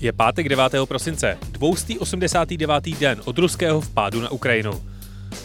[0.00, 0.72] Je pátek 9.
[0.88, 2.84] prosince, 289.
[3.00, 4.82] den od ruského vpádu na Ukrajinu.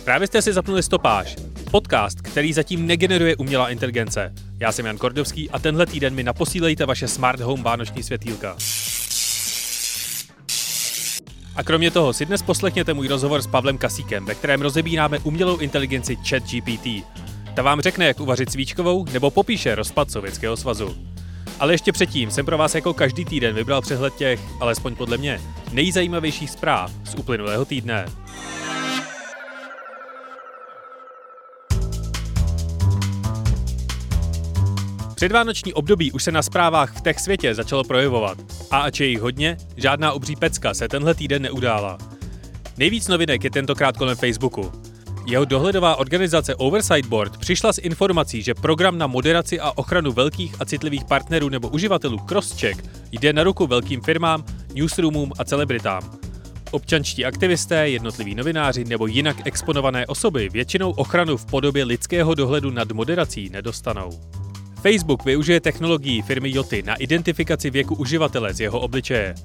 [0.04, 1.36] Právě jste si zapnuli stopáž,
[1.72, 4.34] podcast, který zatím negeneruje umělá inteligence.
[4.60, 8.58] Já jsem Jan Kordovský a tenhle týden mi naposílejte vaše smart home vánoční světýlka.
[11.56, 15.58] A kromě toho si dnes poslechněte můj rozhovor s Pavlem Kasíkem, ve kterém rozebíráme umělou
[15.58, 16.88] inteligenci ChatGPT.
[17.56, 21.15] Ta vám řekne, jak uvařit svíčkovou, nebo popíše rozpad Sovětského svazu.
[21.60, 25.42] Ale ještě předtím jsem pro vás jako každý týden vybral přehled těch, alespoň podle mě,
[25.72, 28.06] nejzajímavějších zpráv z uplynulého týdne.
[35.16, 38.38] Předvánoční období už se na zprávách v tech světě začalo projevovat.
[38.72, 41.98] A ač je jich hodně, žádná obří pecka se tenhle týden neudála.
[42.78, 44.72] Nejvíc novinek je tentokrát kolem Facebooku.
[45.28, 50.62] Jeho dohledová organizace Oversight Board přišla s informací, že program na moderaci a ochranu velkých
[50.62, 56.18] a citlivých partnerů nebo uživatelů Crosscheck jde na ruku velkým firmám, newsroomům a celebritám.
[56.72, 62.92] Občanští aktivisté, jednotliví novináři nebo jinak exponované osoby většinou ochranu v podobě lidského dohledu nad
[62.92, 64.10] moderací nedostanou.
[64.82, 69.36] Facebook využije technologií firmy Yoty na identifikaci věku uživatele z jeho obličeje.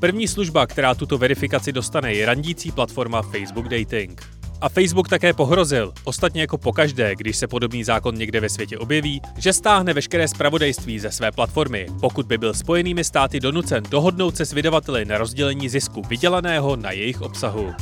[0.00, 4.37] První služba, která tuto verifikaci dostane, je randící platforma Facebook Dating.
[4.60, 9.20] A Facebook také pohrozil, ostatně jako pokaždé, když se podobný zákon někde ve světě objeví,
[9.36, 14.44] že stáhne veškeré spravodajství ze své platformy, pokud by byl spojenými státy donucen dohodnout se
[14.44, 17.72] s vydavateli na rozdělení zisku vydělaného na jejich obsahu.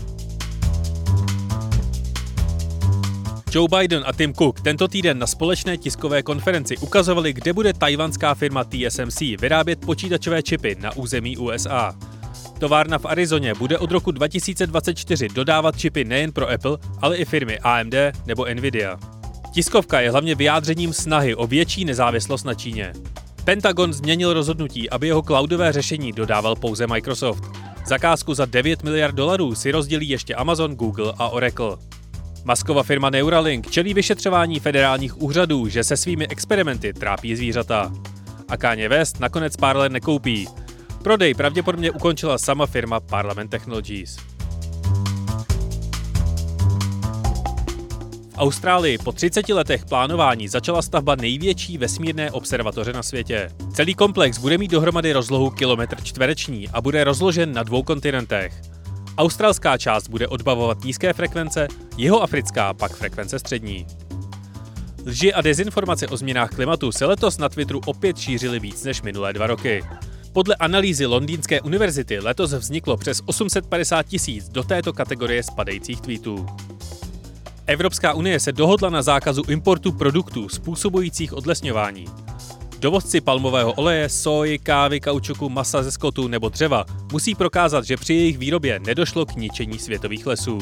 [3.53, 8.35] Joe Biden a Tim Cook tento týden na společné tiskové konferenci ukazovali, kde bude tajvanská
[8.35, 11.95] firma TSMC vyrábět počítačové čipy na území USA.
[12.59, 17.59] Továrna v Arizoně bude od roku 2024 dodávat čipy nejen pro Apple, ale i firmy
[17.59, 17.95] AMD
[18.27, 18.99] nebo Nvidia.
[19.53, 22.93] Tiskovka je hlavně vyjádřením snahy o větší nezávislost na Číně.
[23.45, 27.45] Pentagon změnil rozhodnutí, aby jeho cloudové řešení dodával pouze Microsoft.
[27.87, 31.77] Zakázku za 9 miliard dolarů si rozdělí ještě Amazon, Google a Oracle.
[32.45, 37.93] Maskova firma Neuralink čelí vyšetřování federálních úřadů, že se svými experimenty trápí zvířata.
[38.49, 40.49] A Kanye West nakonec pár let nekoupí.
[41.07, 44.17] Prodej pravděpodobně ukončila sama firma Parliament Technologies.
[48.31, 53.51] V Austrálii po 30 letech plánování začala stavba největší vesmírné observatoře na světě.
[53.75, 58.61] Celý komplex bude mít dohromady rozlohu kilometr čtvereční a bude rozložen na dvou kontinentech.
[59.19, 63.87] Australská část bude odbavovat nízké frekvence, jeho africká pak frekvence střední.
[65.07, 69.33] Lži a dezinformace o změnách klimatu se letos na Twitteru opět šířily víc než minulé
[69.33, 69.83] dva roky.
[70.37, 76.47] Podle analýzy Londýnské univerzity letos vzniklo přes 850 tisíc do této kategorie spadajících tweetů.
[77.67, 82.05] Evropská unie se dohodla na zákazu importu produktů způsobujících odlesňování.
[82.79, 88.15] Dovozci palmového oleje, soji, kávy, kaučuku, masa ze skotu nebo dřeva musí prokázat, že při
[88.15, 90.59] jejich výrobě nedošlo k ničení světových lesů.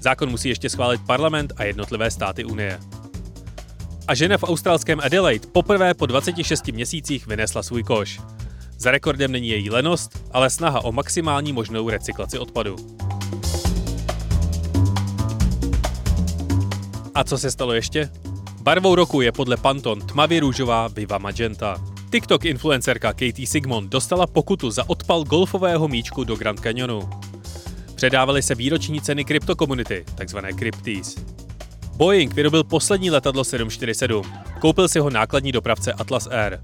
[0.00, 2.80] Zákon musí ještě schválit parlament a jednotlivé státy Unie.
[4.08, 8.20] A žena v australském Adelaide poprvé po 26 měsících vynesla svůj koš.
[8.78, 12.76] Za rekordem není její lenost, ale snaha o maximální možnou recyklaci odpadu.
[17.14, 18.08] A co se stalo ještě?
[18.62, 21.76] Barvou roku je podle Pantone tmavě růžová Viva Magenta.
[22.10, 27.10] TikTok influencerka Katie Sigmund dostala pokutu za odpal golfového míčku do Grand Canyonu.
[27.94, 31.16] Předávaly se výroční ceny kryptokomunity, takzvané Crypties.
[31.96, 34.22] Boeing vyrobil poslední letadlo 747.
[34.60, 36.60] Koupil si ho nákladní dopravce Atlas Air.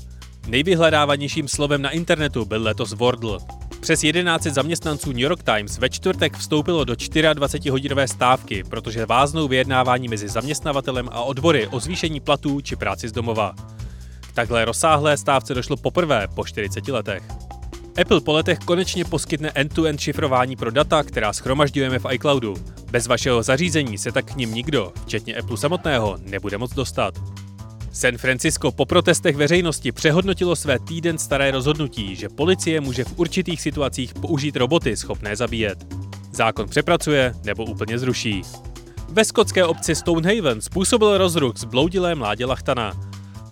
[0.47, 3.39] Nejvyhledávanějším slovem na internetu byl letos Wordle.
[3.81, 10.09] Přes 11 zaměstnanců New York Times ve čtvrtek vstoupilo do 24-hodinové stávky, protože váznou vyjednávání
[10.09, 13.55] mezi zaměstnavatelem a odbory o zvýšení platů či práci z domova.
[14.21, 17.23] K takhle rozsáhlé stávce došlo poprvé po 40 letech.
[18.01, 22.55] Apple po letech konečně poskytne end-to-end šifrování pro data, která schromažďujeme v iCloudu.
[22.91, 27.42] Bez vašeho zařízení se tak k ním nikdo, včetně Apple samotného, nebude moc dostat.
[27.95, 33.61] San Francisco po protestech veřejnosti přehodnotilo své týden staré rozhodnutí, že policie může v určitých
[33.61, 35.87] situacích použít roboty schopné zabíjet.
[36.33, 38.43] Zákon přepracuje nebo úplně zruší.
[39.09, 42.93] Ve skotské obci Stonehaven způsobil rozruch zbloudilé mládě Lachtana.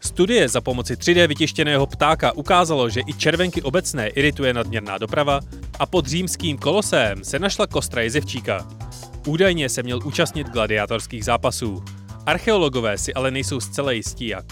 [0.02, 5.40] Studie za pomoci 3D vytištěného ptáka ukázalo, že i červenky obecné irituje nadměrná doprava
[5.78, 8.69] a pod římským kolosem se našla kostra jezevčíka.
[9.26, 11.84] Údajně se měl účastnit gladiátorských zápasů.
[12.30, 14.44] Archeologové si ale nejsou zcela jistí jak.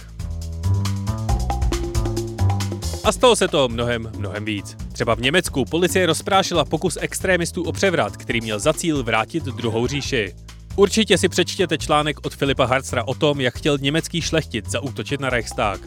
[3.04, 4.76] A stalo se to mnohem, mnohem víc.
[4.92, 9.86] Třeba v Německu policie rozprášila pokus extrémistů o převrat, který měl za cíl vrátit druhou
[9.86, 10.34] říši.
[10.76, 15.30] Určitě si přečtěte článek od Filipa Harcera o tom, jak chtěl německý šlechtit zaútočit na
[15.30, 15.80] Reichstag.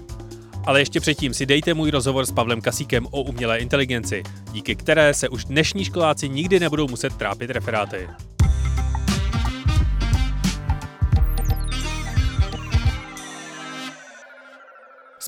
[0.65, 5.13] Ale ještě předtím si dejte můj rozhovor s Pavlem Kasíkem o umělé inteligenci, díky které
[5.13, 8.07] se už dnešní školáci nikdy nebudou muset trápit referáty.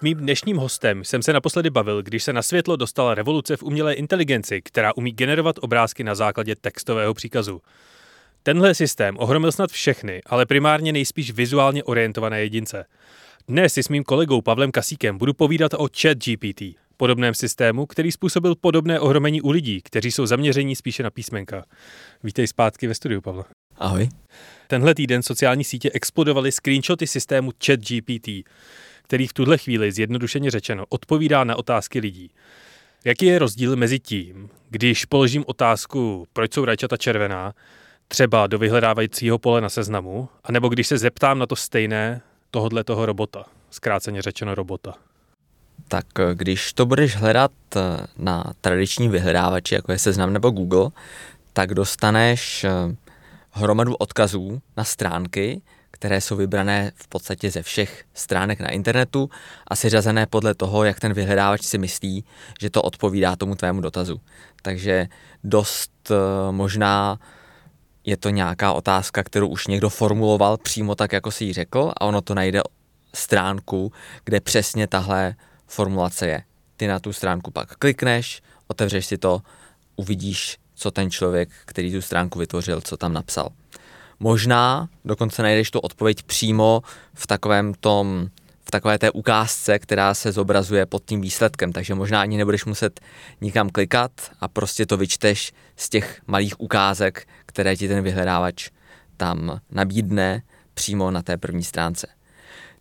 [0.04, 3.94] Mým dnešním hostem jsem se naposledy bavil, když se na světlo dostala revoluce v umělé
[3.94, 7.62] inteligenci, která umí generovat obrázky na základě textového příkazu.
[8.44, 12.86] Tenhle systém ohromil snad všechny, ale primárně nejspíš vizuálně orientované jedince.
[13.48, 16.62] Dnes si s mým kolegou Pavlem Kasíkem budu povídat o ChatGPT,
[16.98, 21.66] podobném systému, který způsobil podobné ohromení u lidí, kteří jsou zaměření spíše na písmenka.
[22.24, 23.44] Vítej zpátky ve studiu, Pavle.
[23.78, 24.10] Ahoj.
[24.68, 28.30] Tenhle týden sociální sítě explodovaly screenshoty systému ChatGPT,
[29.04, 32.32] který v tuhle chvíli, zjednodušeně řečeno, odpovídá na otázky lidí.
[33.06, 37.54] Jaký je rozdíl mezi tím, když položím otázku, proč jsou rajčata červená,
[38.08, 42.22] třeba do vyhledávajícího pole na seznamu, anebo když se zeptám na to stejné
[42.52, 44.94] tohodle toho robota, zkráceně řečeno robota?
[45.88, 47.80] Tak když to budeš hledat eh,
[48.18, 50.90] na tradiční vyhledávači, jako je Seznam nebo Google,
[51.54, 52.72] tak dostaneš eh,
[53.52, 55.62] hromadu odkazů na stránky,
[56.04, 59.30] které jsou vybrané v podstatě ze všech stránek na internetu
[59.68, 62.26] a seřazené podle toho, jak ten vyhledávač si myslí,
[62.62, 64.22] že to odpovídá tomu tvému dotazu.
[64.62, 65.08] Takže
[65.44, 66.12] dost
[66.52, 67.20] možná
[68.04, 72.02] je to nějaká otázka, kterou už někdo formuloval přímo tak, jako si ji řekl a
[72.02, 72.62] ono to najde
[73.16, 73.92] stránku,
[74.24, 75.36] kde přesně tahle
[75.68, 76.44] formulace je.
[76.76, 79.42] Ty na tu stránku pak klikneš, otevřeš si to,
[79.96, 83.50] uvidíš, co ten člověk, který tu stránku vytvořil, co tam napsal.
[84.24, 86.81] Možná dokonce najdeš tu odpověď přímo
[87.14, 88.28] v takovém tom
[88.66, 93.00] v takové té ukázce, která se zobrazuje pod tím výsledkem, takže možná ani nebudeš muset
[93.42, 98.70] nikam klikat a prostě to vyčteš z těch malých ukázek, které ti ten vyhledávač
[99.18, 100.44] tam nabídne
[100.74, 102.08] přímo na té první stránce.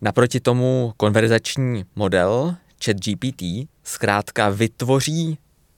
[0.01, 2.55] Naproti tomu konverzační model
[2.85, 3.43] ChatGPT
[3.83, 5.37] zkrátka vytvoří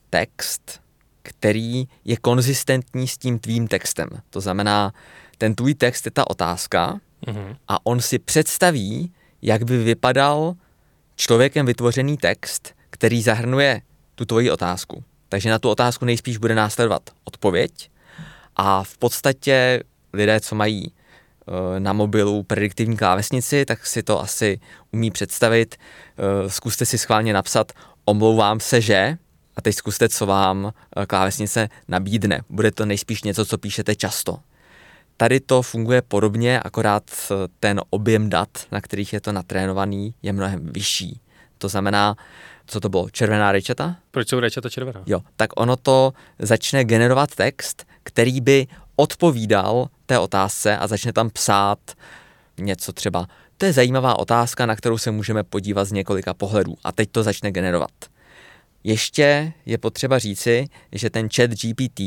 [0.09, 0.84] text,
[1.25, 4.09] který je konzistentní s tím tvým textem.
[4.29, 4.93] To znamená,
[5.37, 7.55] ten tvůj text je ta otázka mm-hmm.
[7.67, 9.11] a on si představí,
[9.41, 10.53] jak by vypadal
[11.15, 13.81] člověkem vytvořený text, který zahrnuje
[14.15, 15.03] tu tvoji otázku.
[15.29, 17.89] Takže na tu otázku nejspíš bude následovat odpověď
[18.55, 19.83] a v podstatě
[20.13, 24.59] lidé, co mají eh, na mobilu prediktivní klávesnici, tak si to asi
[24.91, 25.75] umí představit.
[25.75, 27.71] Eh, zkuste si schválně napsat
[28.05, 29.17] omlouvám se, že
[29.55, 32.41] a teď zkuste, co vám eh, klávesnice nabídne.
[32.49, 34.39] Bude to nejspíš něco, co píšete často.
[35.17, 37.03] Tady to funguje podobně, akorát
[37.59, 41.19] ten objem dat, na kterých je to natrénovaný, je mnohem vyšší.
[41.57, 42.15] To znamená,
[42.67, 43.95] co to bylo, červená rečeta?
[44.11, 45.03] Proč jsou rečeta červená?
[45.05, 51.29] Jo, tak ono to začne generovat text, který by odpovídal té otázce a začne tam
[51.29, 51.79] psát
[52.57, 53.27] něco třeba.
[53.57, 57.23] To je zajímavá otázka, na kterou se můžeme podívat z několika pohledů a teď to
[57.23, 57.91] začne generovat.
[58.87, 61.99] Ještě je potřeba říci, že ten chat GPT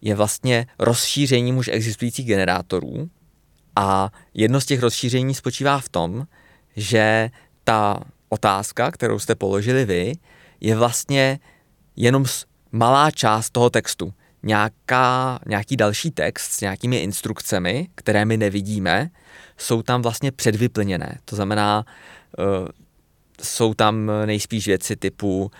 [0.00, 3.10] je vlastně rozšířením už existujících generátorů
[3.76, 6.26] a jedno z těch rozšíření spočívá v tom,
[6.76, 7.30] že
[7.64, 10.12] ta otázka, kterou jste položili vy,
[10.60, 11.38] je vlastně
[11.96, 12.24] jenom
[12.72, 14.14] malá část toho textu.
[14.42, 19.10] Nějaká, nějaký další text s nějakými instrukcemi, které my nevidíme,
[19.58, 21.18] jsou tam vlastně předvyplněné.
[21.24, 21.84] To znamená,
[22.38, 22.68] uh,
[23.42, 25.50] jsou tam nejspíš věci typu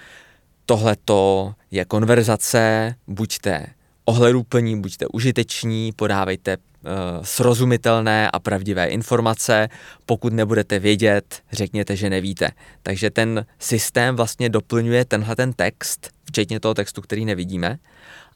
[0.66, 3.66] tohleto je konverzace, buďte
[4.04, 6.92] ohleduplní, buďte užiteční, podávejte uh,
[7.23, 9.68] srozumitelné a pravdivé informace.
[10.06, 12.50] Pokud nebudete vědět, řekněte, že nevíte.
[12.83, 17.78] Takže ten systém vlastně doplňuje tenhle ten text, včetně toho textu, který nevidíme,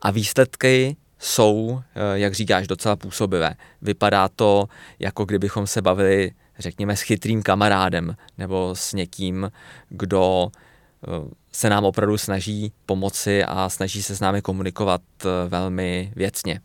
[0.01, 3.55] a výsledky jsou, eh, jak říkáš, docela působivé.
[3.83, 4.69] Vypadá to,
[4.99, 9.51] jako kdybychom se bavili, řekněme, s chytrým kamarádem nebo s někým,
[9.89, 10.49] kdo
[11.05, 16.61] eh, se nám opravdu snaží pomoci a snaží se s námi komunikovat eh, velmi věcně.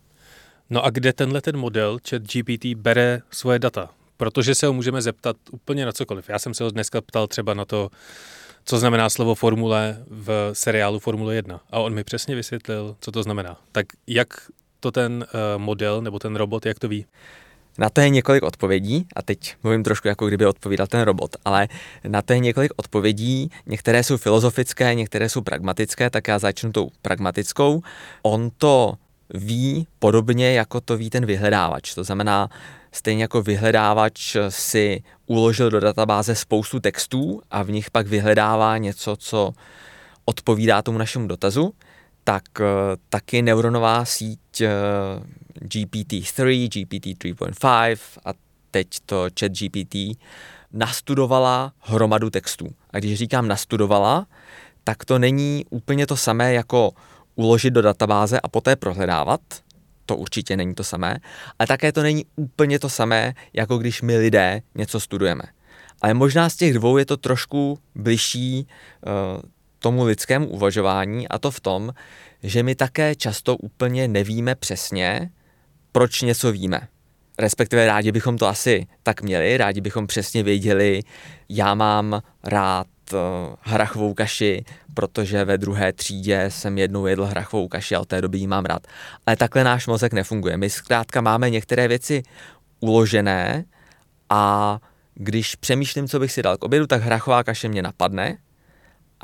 [0.70, 3.90] No a kde tenhle ten model chat GPT bere svoje data?
[4.16, 6.28] Protože se ho můžeme zeptat úplně na cokoliv.
[6.28, 7.90] Já jsem se ho dneska ptal třeba na to,
[8.64, 11.60] co znamená slovo formule v seriálu Formule 1.
[11.70, 13.60] A on mi přesně vysvětlil, co to znamená.
[13.72, 14.28] Tak jak
[14.80, 17.06] to ten uh, model nebo ten robot, jak to ví?
[17.78, 21.68] Na to je několik odpovědí, a teď mluvím trošku jako kdyby odpovídal ten robot, ale
[22.08, 26.90] na to je několik odpovědí, některé jsou filozofické, některé jsou pragmatické, tak já začnu tou
[27.02, 27.82] pragmatickou.
[28.22, 28.94] On to
[29.34, 31.94] ví podobně, jako to ví ten vyhledávač.
[31.94, 32.48] To znamená,
[32.92, 39.16] stejně jako vyhledávač si uložil do databáze spoustu textů a v nich pak vyhledává něco,
[39.16, 39.52] co
[40.24, 41.72] odpovídá tomu našemu dotazu,
[42.24, 42.64] tak eh,
[43.08, 44.70] taky neuronová síť eh,
[45.60, 48.30] GPT-3, GPT 3.5 a
[48.70, 50.18] teď to chat GPT,
[50.72, 52.68] nastudovala hromadu textů.
[52.90, 54.26] A když říkám nastudovala,
[54.84, 56.92] tak to není úplně to samé jako
[57.34, 59.40] uložit do databáze a poté prohledávat,
[60.06, 61.18] to určitě není to samé,
[61.58, 65.42] ale také to není úplně to samé, jako když my lidé něco studujeme.
[66.02, 68.66] Ale možná z těch dvou je to trošku bližší
[69.06, 69.42] uh,
[69.84, 71.92] tomu lidskému uvažování a to v tom,
[72.42, 75.30] že my také často úplně nevíme přesně,
[75.92, 76.88] proč něco víme.
[77.38, 81.02] Respektive rádi bychom to asi tak měli, rádi bychom přesně věděli,
[81.48, 83.18] já mám rád uh,
[83.60, 84.64] hrachovou kaši,
[84.94, 88.64] protože ve druhé třídě jsem jednou jedl hrachovou kaši a od té doby ji mám
[88.64, 88.86] rád.
[89.26, 90.56] Ale takhle náš mozek nefunguje.
[90.56, 92.22] My zkrátka máme některé věci
[92.80, 93.64] uložené
[94.30, 94.78] a
[95.14, 98.38] když přemýšlím, co bych si dal k obědu, tak hrachová kaše mě napadne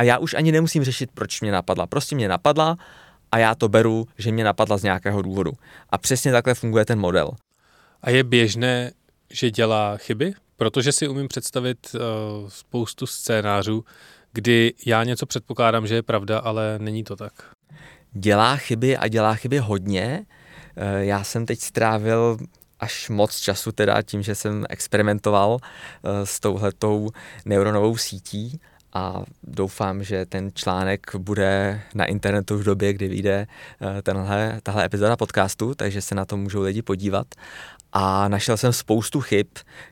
[0.00, 1.87] a já už ani nemusím řešit, proč mě napadla.
[1.87, 2.76] Prostě mě napadla
[3.33, 5.52] a já to beru, že mě napadla z nějakého důvodu.
[5.90, 7.30] A přesně takhle funguje ten model.
[8.02, 8.92] A je běžné,
[9.30, 10.33] že dělá chyby?
[10.57, 12.00] Protože si umím představit uh,
[12.49, 13.85] spoustu scénářů,
[14.33, 17.33] kdy já něco předpokládám, že je pravda, ale není to tak.
[18.12, 20.26] Dělá chyby a dělá chyby hodně.
[20.76, 22.38] Uh, já jsem teď strávil
[22.78, 25.59] až moc času teda tím, že jsem experimentoval uh,
[26.25, 27.11] s touhletou
[27.45, 28.61] neuronovou sítí
[28.92, 33.47] a doufám, že ten článek bude na internetu v době, kdy vyjde
[33.80, 37.26] eh, tenhle, tahle epizoda podcastu, takže se na to můžou lidi podívat.
[37.92, 39.47] A našel jsem spoustu chyb,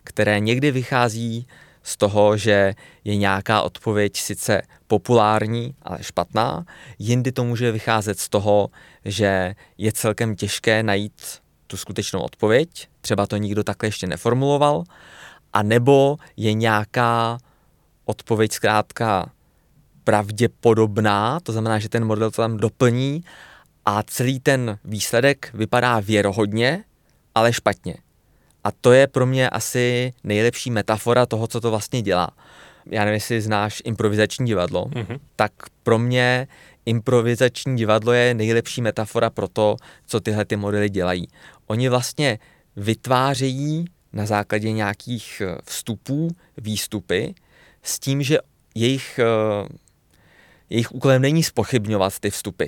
[0.04, 1.46] které někdy vychází
[1.82, 2.74] z toho, že
[3.04, 6.64] je nějaká odpověď sice populární, ale špatná,
[6.98, 8.68] jindy to může vycházet z toho,
[9.04, 14.84] že je celkem těžké najít tu skutečnou odpověď, třeba to nikdo takhle ještě neformuloval,
[15.52, 17.38] a nebo je nějaká
[18.08, 19.30] odpověď zkrátka
[20.04, 23.24] pravděpodobná, to znamená, že ten model to tam doplní
[23.84, 26.84] a celý ten výsledek vypadá věrohodně,
[27.34, 27.94] ale špatně.
[28.64, 32.28] A to je pro mě asi nejlepší metafora toho, co to vlastně dělá.
[32.86, 35.18] Já nevím, jestli znáš improvizační divadlo, mm-hmm.
[35.36, 36.48] tak pro mě
[36.86, 41.28] improvizační divadlo je nejlepší metafora pro to, co tyhle ty modely dělají.
[41.66, 42.38] Oni vlastně
[42.76, 47.34] vytvářejí na základě nějakých vstupů výstupy,
[47.82, 48.38] s tím, že
[48.74, 49.68] jejich, eh,
[50.70, 52.66] jejich úkolem není spochybňovat ty vstupy.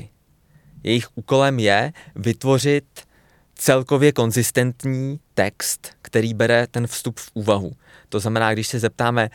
[0.82, 2.84] Jejich úkolem je vytvořit
[3.54, 7.72] celkově konzistentní text, který bere ten vstup v úvahu.
[8.08, 9.30] To znamená, když se zeptáme,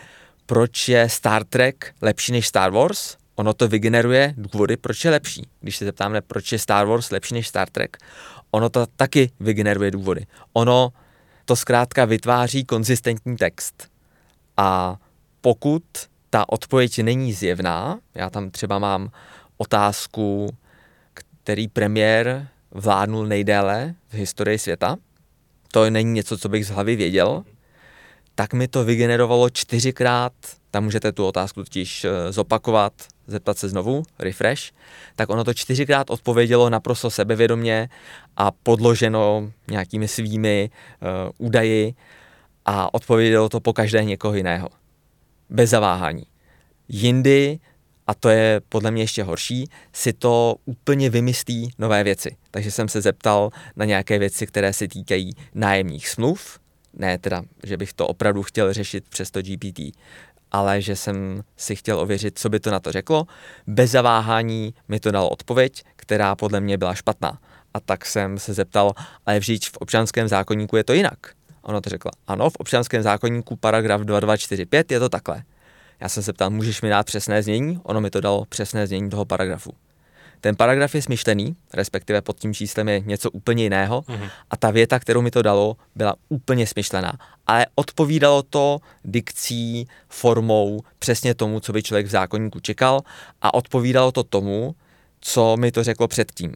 [0.45, 5.47] proč je Star Trek lepší než Star Wars, ono to vygeneruje důvody, proč je lepší.
[5.59, 7.97] Když se zeptáme, proč je Star Wars lepší než Star Trek,
[8.51, 10.25] ono to taky vygeneruje důvody.
[10.53, 10.93] Ono
[11.45, 13.87] to zkrátka vytváří konzistentní text.
[14.57, 14.97] A
[15.45, 15.83] pokud
[16.29, 19.09] ta odpověď není zjevná, já tam třeba mám
[19.57, 20.49] otázku,
[21.13, 24.95] který premiér vládnul nejdéle v historii světa,
[25.71, 27.43] to není něco, co bych z hlavy věděl,
[28.35, 30.33] tak mi to vygenerovalo čtyřikrát,
[30.71, 32.93] tam můžete tu otázku totiž eh, zopakovat,
[33.27, 34.71] zeptat se znovu, refresh,
[35.15, 37.89] tak ono to čtyřikrát odpovědělo naprosto sebevědomě
[38.37, 40.69] a podloženo nějakými svými
[41.01, 41.93] uh, údaji
[42.65, 44.69] a odpovědělo to po každé někoho jiného
[45.49, 46.23] bez zaváhání.
[46.87, 47.59] Jindy,
[48.07, 52.37] a to je podle mě ještě horší, si to úplně vymyslí nové věci.
[52.51, 56.59] Takže jsem se zeptal na nějaké věci, které se týkají nájemních smluv,
[56.93, 59.79] ne teda, že bych to opravdu chtěl řešit přes to GPT,
[60.51, 63.25] ale že jsem si chtěl ověřit, co by to na to řeklo.
[63.67, 67.39] Bez zaváhání mi to dalo odpověď, která podle mě byla špatná.
[67.73, 68.93] A tak jsem se zeptal,
[69.25, 71.19] ale vždyť v občanském zákonníku je to jinak.
[71.65, 75.43] Ono to řekla, ano, v občanském zákonníku paragraf 2245 je to takhle.
[75.99, 77.79] Já jsem se ptal, můžeš mi dát přesné znění?
[77.83, 79.73] Ono mi to dalo přesné znění toho paragrafu.
[80.41, 84.29] Ten paragraf je smyšlený, respektive pod tím číslem je něco úplně jiného mm-hmm.
[84.49, 87.13] a ta věta, kterou mi to dalo, byla úplně smyšlená.
[87.47, 93.01] Ale odpovídalo to dikcí, formou, přesně tomu, co by člověk v zákonníku čekal
[93.41, 94.75] a odpovídalo to tomu,
[95.19, 96.55] co mi to řeklo předtím.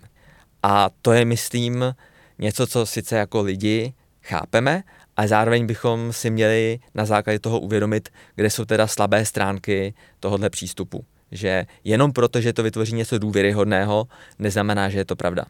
[0.64, 1.96] A to je, myslím,
[2.40, 4.84] něco, co sice jako lidi chápeme,
[5.20, 10.50] ale zároveň bychom si měli na základě toho uvědomit, kde jsou teda slabé stránky tohohle
[10.50, 11.06] přístupu.
[11.32, 14.08] Že jenom proto, že to vytvoří něco důvěryhodného,
[14.40, 15.46] neznamená, že je to pravda.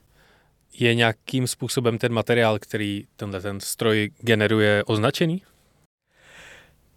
[0.80, 5.44] Je nějakým způsobem ten materiál, který tenhle ten stroj generuje, označený?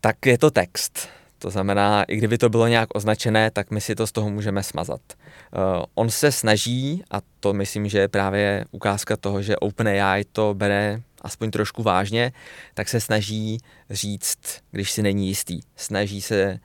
[0.01, 1.09] Tak je to text.
[1.39, 4.63] To znamená, i kdyby to bylo nějak označené, tak my si to z toho můžeme
[4.63, 5.01] smazat.
[5.09, 10.55] Uh, on se snaží, a to myslím, že je právě ukázka toho, že OpenAI to
[10.55, 12.33] bere aspoň trošku vážně,
[12.75, 13.59] tak se snaží
[13.91, 14.39] říct,
[14.71, 15.61] když si není jistý.
[15.77, 16.61] Snaží se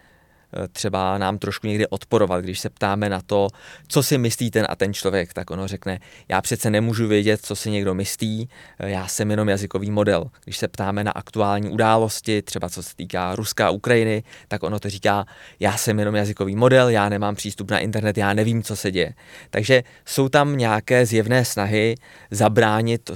[0.53, 3.47] Eh, třeba nám trošku někdy odporovat, když se ptáme na to,
[3.87, 5.99] co si myslí ten a ten člověk, tak ono řekne,
[6.29, 8.49] já přece nemůžu vědět, co si někdo myslí,
[8.79, 10.29] eh, já jsem jenom jazykový model.
[10.43, 14.79] Když se ptáme na aktuální události, třeba co se týká Ruska a Ukrajiny, tak ono
[14.79, 15.25] to říká,
[15.59, 19.13] já jsem jenom jazykový model, já nemám přístup na internet, já nevím, co se děje.
[19.49, 21.95] Takže jsou tam nějaké zjevné snahy
[22.31, 23.11] zabránit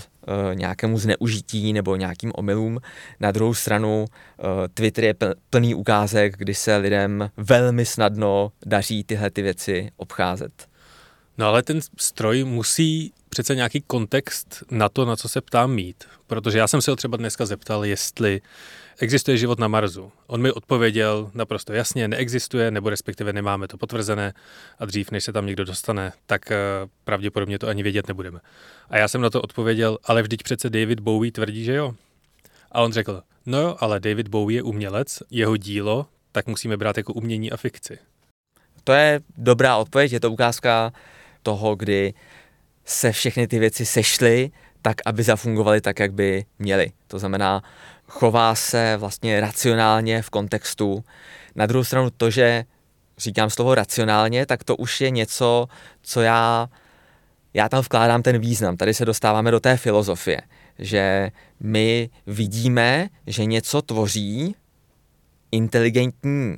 [0.53, 2.79] nějakému zneužití nebo nějakým omylům.
[3.19, 5.15] Na druhou stranu eh, Twitter je
[5.49, 10.70] plný ukázek, kdy se lidem velmi snadno daří tyhle ty věci obcházet.
[11.41, 16.03] No ale ten stroj musí přece nějaký kontext na to, na co se ptám mít.
[16.27, 18.41] Protože já jsem se ho třeba dneska zeptal, jestli
[18.99, 20.11] existuje život na Marsu.
[20.27, 24.33] On mi odpověděl naprosto jasně, neexistuje, nebo respektive nemáme to potvrzené
[24.79, 26.57] a dřív, než se tam někdo dostane, tak eh,
[27.03, 28.39] pravděpodobně to ani vědět nebudeme.
[28.89, 31.93] A já jsem na to odpověděl, ale vždyť přece David Bowie tvrdí, že jo.
[32.71, 36.97] A on řekl, no jo, ale David Bowie je umělec, jeho dílo, tak musíme brát
[36.97, 37.97] jako umění a fikci.
[38.83, 40.91] To je dobrá odpověď, je to ukázka
[41.43, 42.13] toho, kdy
[42.85, 46.91] se všechny ty věci sešly tak, aby zafungovaly tak, jak by měly.
[47.07, 47.63] To znamená,
[48.07, 51.03] chová se vlastně racionálně v kontextu.
[51.55, 52.65] Na druhou stranu to, že
[53.17, 55.67] říkám slovo racionálně, tak to už je něco,
[56.01, 56.69] co já,
[57.53, 58.77] já tam vkládám ten význam.
[58.77, 60.41] Tady se dostáváme do té filozofie,
[60.79, 64.55] že my vidíme, že něco tvoří
[65.51, 66.57] inteligentní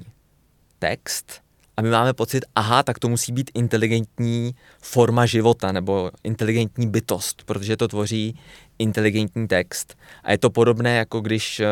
[0.79, 1.42] text
[1.77, 7.43] a my máme pocit, aha, tak to musí být inteligentní forma života nebo inteligentní bytost,
[7.43, 8.39] protože to tvoří
[8.79, 9.97] inteligentní text.
[10.23, 11.65] A je to podobné, jako když eh,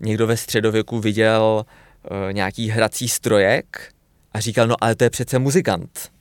[0.00, 1.64] někdo ve středověku viděl
[2.04, 3.92] eh, nějaký hrací strojek
[4.32, 6.12] a říkal, no ale to je přece muzikant.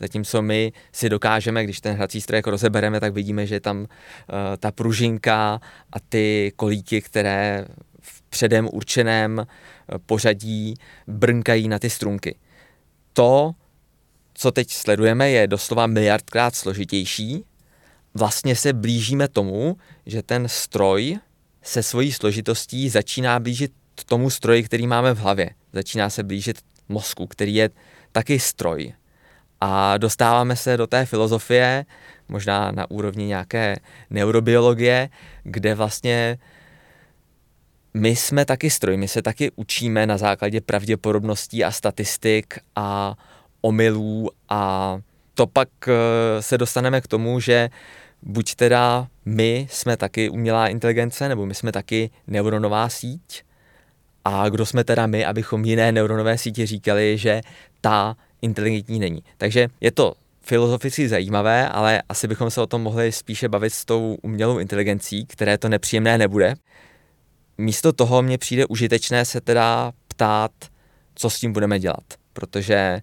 [0.00, 3.86] Zatímco my si dokážeme, když ten hrací strojek rozebereme, tak vidíme, že je tam uh,
[4.58, 5.60] ta pružinka
[5.92, 7.66] a ty kolíky, které
[8.00, 9.46] v předem určeném
[10.06, 10.74] pořadí
[11.06, 12.36] brnkají na ty strunky
[13.20, 13.52] to,
[14.34, 17.44] co teď sledujeme, je doslova miliardkrát složitější.
[18.14, 21.18] Vlastně se blížíme tomu, že ten stroj
[21.62, 23.72] se svojí složitostí začíná blížit
[24.06, 25.50] tomu stroji, který máme v hlavě.
[25.72, 26.58] Začíná se blížit
[26.88, 27.70] mozku, který je
[28.12, 28.92] taky stroj.
[29.60, 31.84] A dostáváme se do té filozofie,
[32.28, 33.76] možná na úrovni nějaké
[34.10, 35.08] neurobiologie,
[35.42, 36.38] kde vlastně
[37.94, 43.14] my jsme taky stroj, my se taky učíme na základě pravděpodobností a statistik a
[43.60, 44.98] omylů a
[45.34, 47.70] to pak eh, se dostaneme k tomu, že
[48.22, 53.42] buď teda my jsme taky umělá inteligence, nebo my jsme taky neuronová síť
[54.24, 57.40] a kdo jsme teda my, abychom jiné neuronové sítě říkali, že
[57.80, 59.22] ta inteligentní není.
[59.38, 63.84] Takže je to filozoficky zajímavé, ale asi bychom se o tom mohli spíše bavit s
[63.84, 66.54] tou umělou inteligencí, které to nepříjemné nebude
[67.60, 70.52] místo toho mně přijde užitečné se teda ptát,
[71.14, 73.02] co s tím budeme dělat, protože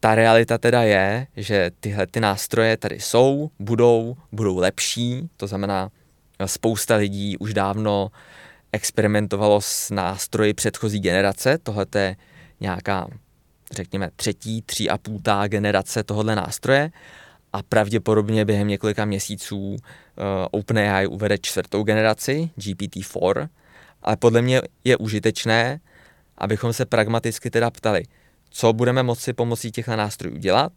[0.00, 5.90] ta realita teda je, že tyhle ty nástroje tady jsou, budou, budou lepší, to znamená,
[6.46, 8.10] spousta lidí už dávno
[8.72, 12.16] experimentovalo s nástroji předchozí generace, tohle je
[12.60, 13.08] nějaká,
[13.72, 16.90] řekněme, třetí, tři a půltá generace tohohle nástroje.
[17.52, 19.76] A pravděpodobně během několika měsíců uh,
[20.50, 23.48] OpenAI uvede čtvrtou generaci, GPT-4,
[24.02, 25.80] ale podle mě je užitečné,
[26.38, 28.02] abychom se pragmaticky teda ptali,
[28.50, 30.72] co budeme moci pomocí těchto nástrojů dělat,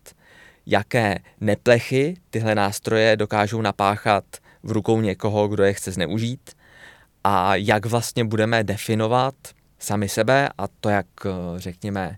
[0.65, 4.23] jaké neplechy tyhle nástroje dokážou napáchat
[4.63, 6.51] v rukou někoho, kdo je chce zneužít
[7.23, 9.35] a jak vlastně budeme definovat
[9.79, 11.05] sami sebe a to, jak
[11.57, 12.17] řekněme,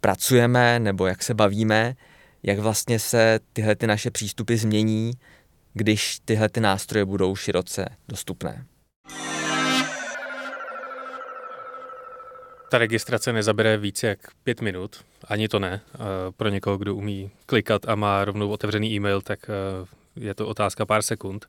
[0.00, 1.94] pracujeme nebo jak se bavíme,
[2.42, 5.12] jak vlastně se tyhle ty naše přístupy změní,
[5.74, 8.64] když tyhle ty nástroje budou široce dostupné.
[12.76, 15.80] Ta registrace nezabere víc jak pět minut, ani to ne.
[16.36, 19.86] Pro někoho, kdo umí klikat a má rovnou otevřený e-mail, tak eh,
[20.26, 21.46] je to otázka pár sekund.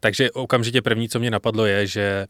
[0.00, 2.26] Takže okamžitě první, co mě napadlo, je, že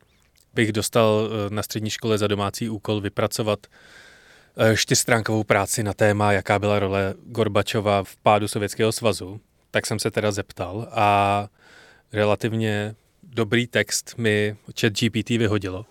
[0.55, 3.66] bych dostal eh, na střední škole za domácí úkol vypracovat
[4.57, 9.40] eh, čtyřstránkovou práci na téma, jaká byla role Gorbačova v pádu Sovětského svazu.
[9.70, 11.49] Tak jsem se teda zeptal a
[12.12, 15.87] relativně dobrý text mi chat GPT vyhodilo.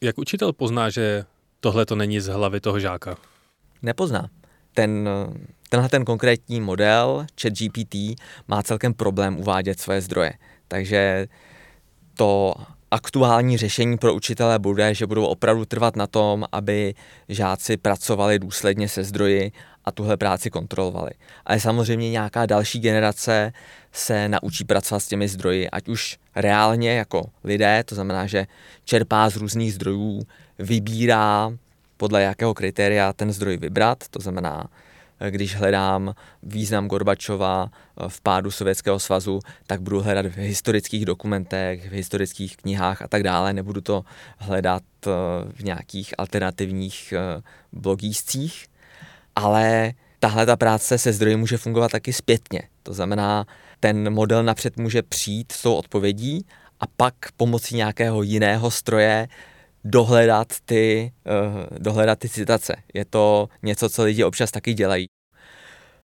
[0.00, 1.24] Jak učitel pozná, že
[1.62, 3.16] tohle to není z hlavy toho žáka.
[3.82, 4.28] Nepozná.
[4.74, 5.08] Ten,
[5.68, 7.94] tenhle ten konkrétní model, ChatGPT,
[8.48, 10.32] má celkem problém uvádět své zdroje.
[10.68, 11.26] Takže
[12.14, 12.54] to
[12.90, 16.94] aktuální řešení pro učitele bude, že budou opravdu trvat na tom, aby
[17.28, 19.52] žáci pracovali důsledně se zdroji
[19.84, 21.10] a tuhle práci kontrolovali.
[21.46, 23.52] Ale samozřejmě nějaká další generace
[23.92, 28.46] se naučí pracovat s těmi zdroji, ať už reálně jako lidé, to znamená, že
[28.84, 30.22] čerpá z různých zdrojů,
[30.62, 31.52] vybírá
[31.96, 34.64] podle jakého kritéria ten zdroj vybrat, to znamená,
[35.30, 37.70] když hledám význam Gorbačova
[38.08, 43.22] v pádu Sovětského svazu, tak budu hledat v historických dokumentech, v historických knihách a tak
[43.22, 43.52] dále.
[43.52, 44.04] Nebudu to
[44.38, 44.82] hledat
[45.52, 47.14] v nějakých alternativních
[47.72, 48.66] blogíscích,
[49.36, 52.62] ale tahle ta práce se zdroji může fungovat taky zpětně.
[52.82, 53.46] To znamená,
[53.80, 56.46] ten model napřed může přijít s tou odpovědí
[56.80, 59.28] a pak pomocí nějakého jiného stroje
[59.84, 62.76] dohledat ty, uh, dohledat ty citace.
[62.94, 65.06] Je to něco, co lidi občas taky dělají.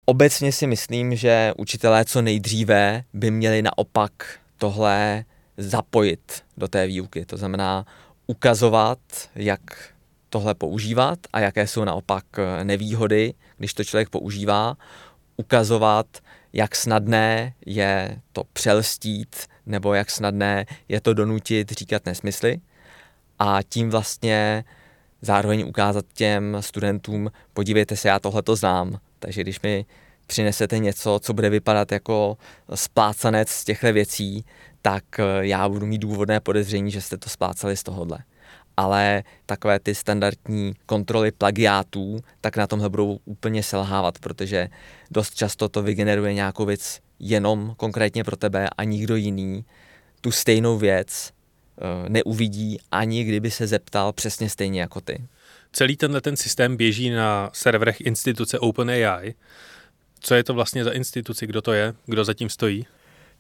[0.06, 4.12] Obecně si myslím, že učitelé co nejdříve by měli naopak
[4.58, 5.26] tohle
[5.58, 7.26] zapojit do té výuky.
[7.26, 7.86] To znamená
[8.28, 9.00] ukazovat,
[9.36, 9.62] jak
[10.30, 14.78] tohle používat a jaké jsou naopak eh, nevýhody, když to člověk používá,
[15.38, 16.08] ukazovat,
[16.54, 22.62] jak snadné je to přelstít nebo jak snadné je to donutit říkat nesmysly
[23.40, 24.64] a tím vlastně
[25.22, 29.86] zároveň ukázat těm studentům, podívejte se, já tohle to znám, takže když mi
[30.28, 32.38] přinesete něco, co bude vypadat jako
[32.76, 34.46] splácanec z těchto věcí,
[34.82, 38.20] tak eh, já budu mít důvodné podezření, že jste to splácali z tohohle.
[38.78, 44.70] Ale takové ty standardní kontroly plagiátů, tak na tomhle budou úplně selhávat, protože
[45.12, 49.66] dost často to vygeneruje nějakou věc jenom konkrétně pro tebe a nikdo jiný.
[50.22, 51.32] Tu stejnou věc
[52.08, 55.28] neuvidí, ani kdyby se zeptal přesně stejně jako ty.
[55.74, 59.34] Celý tenhle ten systém běží na serverech instituce OpenAI.
[60.20, 62.86] Co je to vlastně za instituci, kdo to je, kdo zatím stojí?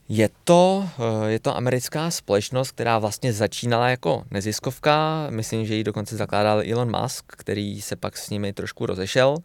[0.10, 5.84] Je to, eh, je to americká společnost, která vlastně začínala jako neziskovka, myslím, že ji
[5.84, 9.38] dokonce zakládal Elon Musk, který se pak s nimi trošku rozešel.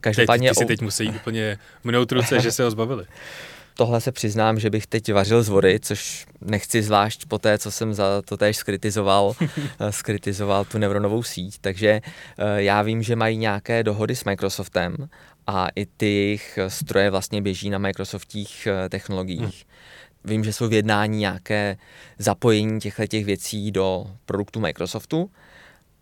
[0.00, 0.48] Každopádně...
[0.48, 3.04] Teď, ty si teď musí úplně mnout ruce, že se ho zbavili.
[3.74, 7.70] Tohle se přiznám, že bych teď vařil z vody, což nechci zvlášť po té, co
[7.70, 9.34] jsem za to též skritizoval,
[9.80, 11.58] eh, skritizoval tu neuronovou síť.
[11.60, 12.00] Takže
[12.38, 14.96] eh, já vím, že mají nějaké dohody s Microsoftem
[15.46, 19.40] a i ty jejich stroje vlastně běží na Microsoftích technologiích.
[19.40, 19.50] Hmm.
[20.24, 21.76] Vím, že jsou v jednání nějaké
[22.18, 25.30] zapojení těchto těch věcí do produktu Microsoftu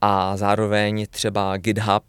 [0.00, 2.04] a zároveň třeba GitHub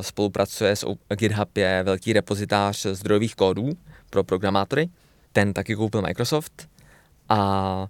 [0.00, 3.70] spolupracuje s GitHub je velký repozitář zdrojových kódů
[4.10, 4.88] pro programátory.
[5.32, 6.68] Ten taky koupil Microsoft
[7.28, 7.86] a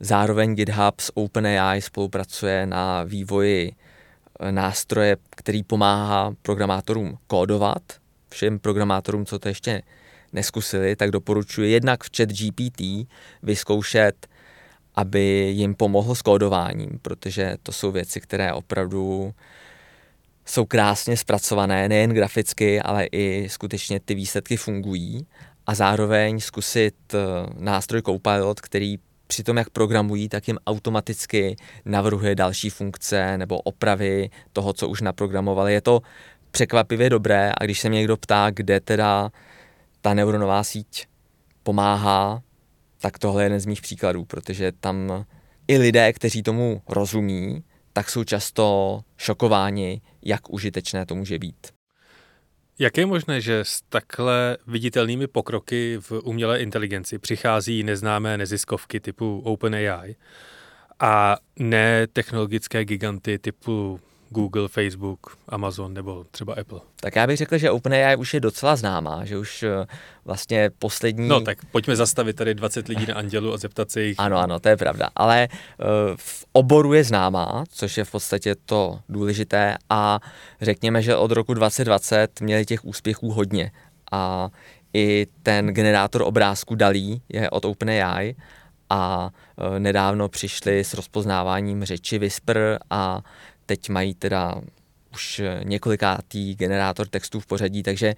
[0.00, 3.72] zároveň GitHub s OpenAI spolupracuje na vývoji
[4.40, 7.82] eh, nástroje, který pomáhá programátorům kódovat,
[8.28, 9.82] všem programátorům, co to ještě
[10.32, 13.08] neskusili, tak doporučuji jednak v chat GPT
[13.42, 14.26] vyzkoušet,
[14.94, 19.34] aby jim pomohl s kódováním, protože to jsou věci, které opravdu
[20.44, 25.26] jsou krásně zpracované, nejen graficky, ale i skutečně ty výsledky fungují.
[25.66, 27.18] A zároveň zkusit eh,
[27.58, 34.30] nástroj Copilot, který při tom, jak programují, tak jim automaticky navrhuje další funkce nebo opravy
[34.52, 35.72] toho, co už naprogramovali.
[35.72, 36.00] Je to
[36.50, 39.30] překvapivě dobré a když se mě někdo ptá, kde teda
[40.00, 41.06] ta neuronová síť
[41.62, 42.42] pomáhá,
[43.00, 45.24] tak tohle je jeden z mých příkladů, protože tam
[45.68, 51.81] i lidé, kteří tomu rozumí, tak jsou často šokováni, jak užitečné to může být.
[52.78, 59.40] Jak je možné, že s takhle viditelnými pokroky v umělé inteligenci přichází neznámé neziskovky typu
[59.44, 60.16] OpenAI
[61.00, 64.00] a ne technologické giganty typu
[64.32, 66.80] Google, Facebook, Amazon nebo třeba Apple?
[67.00, 69.86] Tak já bych řekl, že OpenAI už je docela známá, že už eh,
[70.24, 71.28] vlastně poslední...
[71.28, 74.16] No tak pojďme zastavit tady 20 lidí na Andělu a zeptat se jich.
[74.18, 75.84] Ano, ano, to je pravda, ale eh,
[76.16, 80.20] v oboru je známá, což je v podstatě to důležité a
[80.60, 83.72] řekněme, že od roku 2020 měli těch úspěchů hodně
[84.12, 84.48] a
[84.94, 88.34] i ten generátor obrázku Dalí je od OpenAI
[88.90, 93.20] a eh, nedávno přišli s rozpoznáváním řeči Whisper a
[93.66, 94.54] teď mají teda
[95.12, 98.14] už několikátý generátor textů v pořadí, takže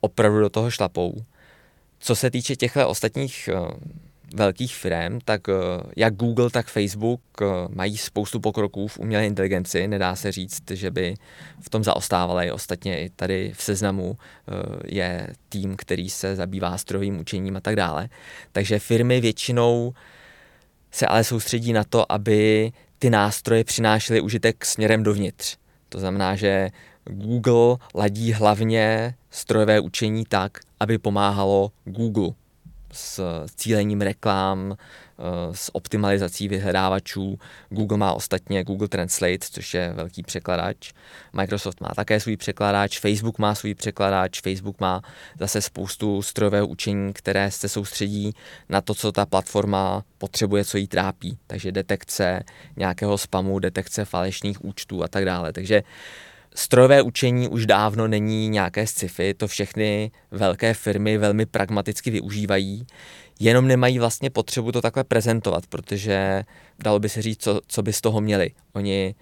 [0.00, 1.14] opravdu do toho šlapou.
[1.98, 3.68] Co se týče těchto ostatních uh,
[4.34, 5.54] velkých firm, tak uh,
[5.96, 9.88] jak Google, tak Facebook uh, mají spoustu pokroků v umělé inteligenci.
[9.88, 11.14] Nedá se říct, že by
[11.60, 12.52] v tom zaostávali.
[12.52, 14.18] Ostatně i tady v seznamu
[14.84, 18.08] je tým, který se zabývá strojovým učením a tak dále.
[18.52, 19.94] Takže firmy většinou
[20.90, 25.56] se ale soustředí na to, aby ty nástroje přinášely užitek směrem dovnitř.
[25.88, 26.70] To znamená, že
[27.04, 32.30] Google ladí hlavně strojové učení tak, aby pomáhalo Google
[32.92, 34.76] s cílením reklám,
[35.52, 37.38] s optimalizací vyhledávačů.
[37.68, 40.92] Google má ostatně Google Translate, což je velký překladač.
[41.32, 45.02] Microsoft má také svůj překladač, Facebook má svůj překladač, Facebook má
[45.40, 48.32] zase spoustu strojového učení, které se soustředí
[48.68, 51.38] na to, co ta platforma potřebuje, co jí trápí.
[51.46, 52.42] Takže detekce
[52.76, 55.52] nějakého spamu, detekce falešných účtů a tak dále.
[55.52, 55.82] Takže
[56.54, 62.86] Strojové učení už dávno není nějaké sci-fi, to všechny velké firmy velmi pragmaticky využívají,
[63.38, 66.44] jenom nemají vlastně potřebu to takhle prezentovat, protože
[66.78, 68.50] dalo by se říct, co, co by z toho měli.
[68.72, 69.14] Oni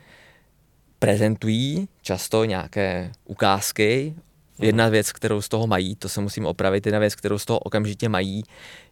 [0.99, 4.15] prezentují často nějaké ukázky.
[4.59, 7.59] Jedna věc, kterou z toho mají, to se musím opravit, jedna věc, kterou z toho
[7.59, 8.43] okamžitě mají,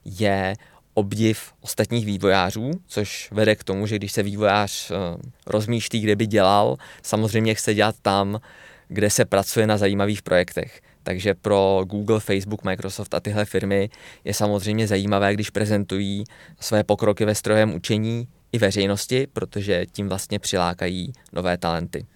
[0.04, 0.54] je
[0.94, 4.96] obdiv ostatních vývojářů, což vede k tomu, že když se vývojář uh,
[5.46, 8.40] rozmýšlí, kde by dělal, samozřejmě chce dělat tam,
[8.88, 10.80] kde se pracuje na zajímavých projektech.
[11.04, 13.90] Takže pro Google, Facebook, Microsoft a tyhle firmy
[14.24, 16.24] je samozřejmě zajímavé, když prezentují
[16.60, 22.06] své pokroky ve strojem učení i veřejnosti, protože tím vlastně přilákají nové talenty.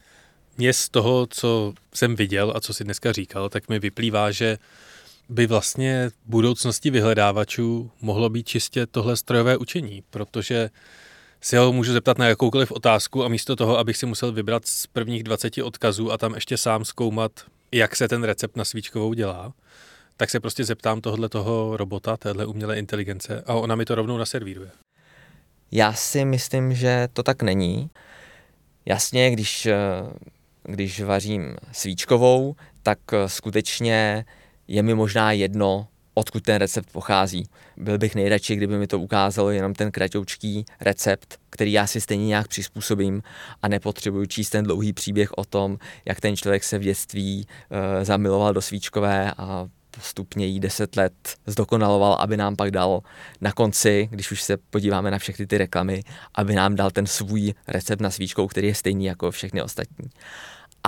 [0.58, 4.58] Mně z toho, co jsem viděl a co si dneska říkal, tak mi vyplývá, že
[5.28, 10.70] by vlastně budoucnosti vyhledávačů mohlo být čistě tohle strojové učení, protože
[11.40, 14.86] si ho můžu zeptat na jakoukoliv otázku a místo toho, abych si musel vybrat z
[14.86, 17.32] prvních 20 odkazů a tam ještě sám zkoumat,
[17.72, 19.52] jak se ten recept na svíčkovou dělá,
[20.16, 24.18] tak se prostě zeptám tohle toho robota, téhle umělé inteligence a ona mi to rovnou
[24.18, 24.70] naservíruje.
[25.72, 27.90] Já si myslím, že to tak není.
[28.86, 29.68] Jasně, když,
[30.62, 34.24] když vařím svíčkovou, tak skutečně
[34.68, 37.48] je mi možná jedno, odkud ten recept pochází.
[37.76, 42.26] Byl bych nejradši, kdyby mi to ukázalo jenom ten kratoučký recept, který já si stejně
[42.26, 43.22] nějak přizpůsobím
[43.62, 48.04] a nepotřebuju číst ten dlouhý příběh o tom, jak ten člověk se v dětství e,
[48.04, 51.12] zamiloval do svíčkové a postupně jí deset let
[51.46, 53.00] zdokonaloval, aby nám pak dal
[53.40, 56.02] na konci, když už se podíváme na všechny ty reklamy,
[56.34, 60.10] aby nám dal ten svůj recept na svíčkou, který je stejný jako všechny ostatní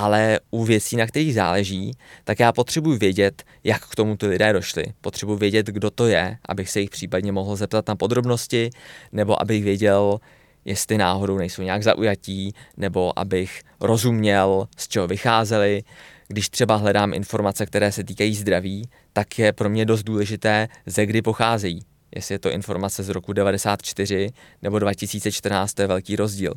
[0.00, 1.92] ale u věcí, na kterých záleží,
[2.24, 4.84] tak já potřebuji vědět, jak k tomu ty lidé došli.
[5.00, 8.70] Potřebuji vědět, kdo to je, abych se jich případně mohl zeptat na podrobnosti,
[9.12, 10.18] nebo abych věděl,
[10.64, 15.82] jestli náhodou nejsou nějak zaujatí, nebo abych rozuměl, z čeho vycházeli.
[16.28, 21.06] Když třeba hledám informace, které se týkají zdraví, tak je pro mě dost důležité, ze
[21.06, 21.80] kdy pocházejí.
[22.14, 24.30] Jestli je to informace z roku 94
[24.62, 26.54] nebo 2014, to je velký rozdíl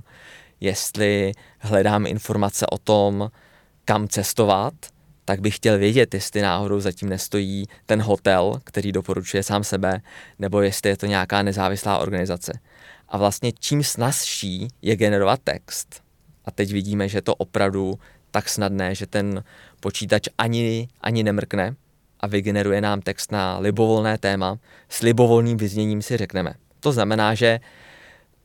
[0.64, 3.30] jestli hledám informace o tom,
[3.86, 4.74] kam cestovat,
[5.26, 10.02] tak bych chtěl vědět, jestli náhodou zatím nestojí ten hotel, který doporučuje sám sebe,
[10.40, 12.60] nebo jestli je to nějaká nezávislá organizace.
[13.10, 16.02] A vlastně čím snazší je generovat text,
[16.46, 18.00] a teď vidíme, že je to opravdu
[18.32, 19.44] tak snadné, že ten
[19.80, 21.76] počítač ani, ani nemrkne
[22.20, 24.58] a vygeneruje nám text na libovolné téma,
[24.90, 26.54] s libovolným vyzněním si řekneme.
[26.80, 27.60] To znamená, že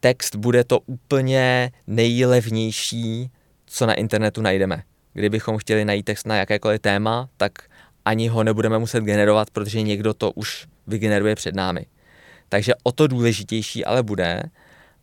[0.01, 3.31] text bude to úplně nejlevnější,
[3.67, 4.83] co na internetu najdeme.
[5.13, 7.53] Kdybychom chtěli najít text na jakékoliv téma, tak
[8.05, 11.87] ani ho nebudeme muset generovat, protože někdo to už vygeneruje před námi.
[12.49, 14.43] Takže o to důležitější ale bude,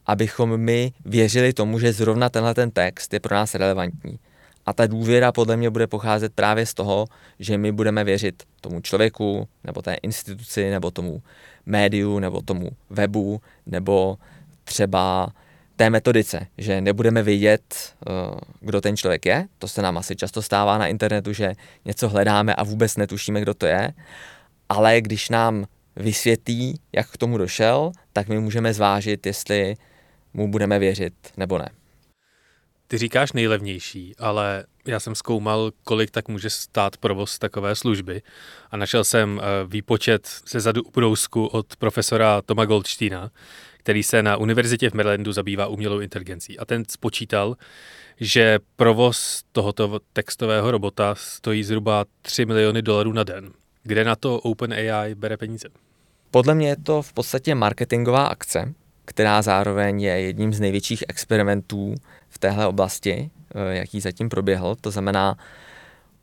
[0.05, 4.19] abychom my věřili tomu, že zrovna tenhle ten text je pro nás relevantní.
[4.65, 7.05] A ta důvěra podle mě bude pocházet právě z toho,
[7.39, 11.21] že my budeme věřit tomu člověku, nebo té instituci, nebo tomu
[11.65, 14.17] médiu, nebo tomu webu, nebo
[14.65, 15.29] třeba
[15.75, 17.63] té metodice, že nebudeme vědět,
[18.07, 18.11] eh,
[18.59, 19.47] kdo ten člověk je.
[19.59, 21.53] To se nám asi často stává na internetu, že
[21.85, 23.93] něco hledáme a vůbec netušíme, kdo to je.
[24.69, 29.75] Ale když nám vysvětlí, jak k tomu došel, tak my můžeme zvážit, jestli
[30.33, 31.69] mu budeme věřit nebo ne.
[32.87, 38.21] Ty říkáš nejlevnější, ale já jsem zkoumal, kolik tak může stát provoz takové služby
[38.71, 43.31] a našel jsem eh, výpočet ze zadu u od profesora Toma Goldsteina,
[43.85, 46.59] který se na univerzitě v Marylandu zabývá umělou inteligencí.
[46.59, 47.55] A ten spočítal,
[48.19, 53.51] že provoz tohoto textového robota stojí zhruba 3 miliony dolarů na den.
[53.83, 55.67] Kde na to OpenAI bere peníze?
[56.31, 58.73] Podle mě je to v podstatě marketingová akce,
[59.05, 61.95] která zároveň je jedním z největších experimentů
[62.29, 64.75] v téhle oblasti, eh, jaký zatím proběhl.
[64.81, 65.37] To znamená,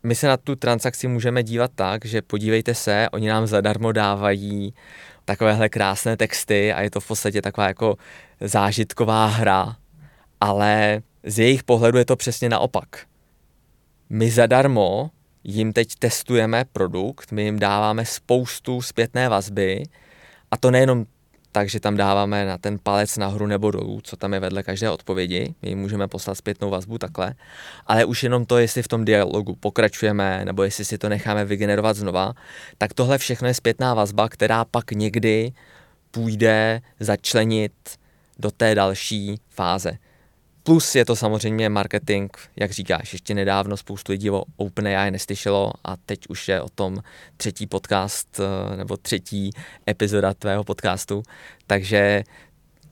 [0.02, 4.74] my se na tu transakci můžeme dívat tak, že podívejte se, oni nám zadarmo dávají
[5.24, 7.96] takovéhle krásné texty a je to v podstatě taková jako
[8.40, 9.76] zážitková hra,
[10.40, 13.06] ale z jejich pohledu je to přesně naopak.
[14.10, 15.10] My zadarmo
[15.44, 19.82] jim teď testujeme produkt, my jim dáváme spoustu zpětné vazby
[20.50, 21.06] a to nejenom
[21.52, 25.54] takže tam dáváme na ten palec nahoru nebo dolů, co tam je vedle každé odpovědi.
[25.62, 27.34] My jim můžeme poslat zpětnou vazbu takhle.
[27.86, 31.96] Ale už jenom to, jestli v tom dialogu pokračujeme, nebo jestli si to necháme vygenerovat
[31.96, 32.32] znova,
[32.78, 35.52] tak tohle všechno je zpětná vazba, která pak někdy
[36.10, 37.72] půjde začlenit
[38.38, 39.98] do té další fáze.
[40.64, 45.96] Plus je to samozřejmě marketing, jak říkáš, ještě nedávno spoustu lidí o OpenAI neslyšelo a
[45.96, 47.02] teď už je o tom
[47.36, 49.50] třetí podcast eh, nebo třetí
[49.88, 51.22] epizoda tvého podcastu,
[51.66, 52.24] takže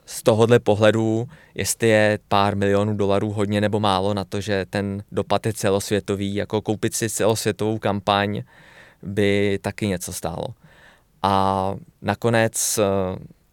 [0.07, 5.03] z tohohle pohledu, jestli je pár milionů dolarů hodně nebo málo na to, že ten
[5.13, 8.43] dopad je celosvětový, jako koupit si celosvětovou kampaň
[9.03, 10.47] by taky něco stálo.
[11.23, 12.85] A nakonec eh,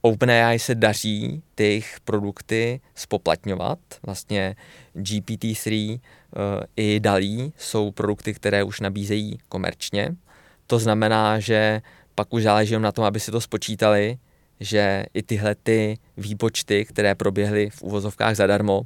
[0.08, 3.80] OpenAI se daří ty jejich produkty spoplatňovat.
[4.06, 4.56] Vlastně
[4.96, 10.15] GPT-3 eh, i DALI jsou produkty, které už nabízejí komerčně.
[10.67, 11.82] To znamená, že
[12.15, 14.17] pak už záleží na tom, aby si to spočítali,
[14.60, 18.82] že i tyhle ty výpočty, které proběhly v úvozovkách zadarmo,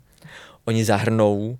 [0.65, 1.57] oni zahrnou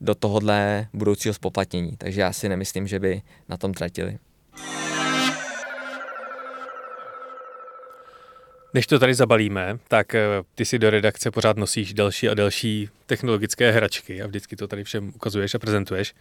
[0.00, 1.96] do tohohle budoucího spoplatnění.
[1.98, 4.18] Takže já si nemyslím, že by na tom tratili.
[8.74, 12.88] Než to tady zabalíme, tak eh, ty si do redakce pořád nosíš další a další
[13.06, 16.14] technologické hračky a vždycky to tady všem ukazuješ a prezentuješ.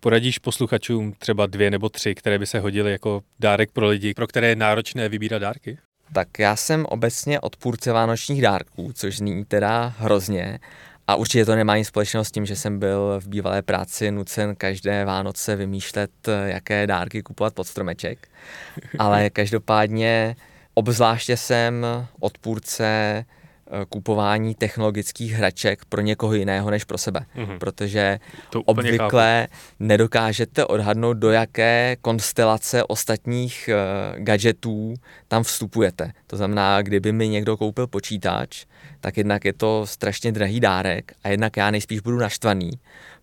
[0.00, 4.26] Poradíš posluchačům třeba dvě nebo tři, které by se hodily jako dárek pro lidi, pro
[4.26, 5.78] které je náročné vybírat dárky?
[6.12, 10.58] Tak já jsem obecně odpůrce vánočních dárků, což zní teda hrozně.
[11.06, 14.56] A určitě to nemá nic společného s tím, že jsem byl v bývalé práci nucen
[14.56, 16.10] každé Vánoce vymýšlet,
[16.44, 18.28] jaké dárky kupovat pod stromeček.
[18.98, 20.36] Ale každopádně
[20.74, 21.86] obzvláště jsem
[22.20, 23.24] odpůrce
[23.66, 27.26] Eh, kupování technologických hraček pro někoho jiného než pro sebe.
[27.36, 27.58] Mm-hmm.
[27.58, 28.18] Protože
[28.50, 29.64] to obvykle chápu.
[29.80, 34.94] nedokážete odhadnout, do jaké konstelace ostatních uh, gadgetů
[35.28, 36.12] tam vstupujete.
[36.26, 38.64] To znamená, kdyby mi někdo koupil počítač,
[39.00, 42.70] tak jednak je to strašně drahý dárek a jednak já nejspíš budu naštvaný,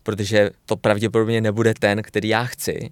[0.03, 2.91] protože to pravděpodobně nebude ten, který já chci